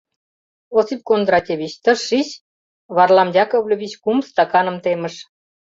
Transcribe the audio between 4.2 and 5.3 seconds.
стаканым темыш.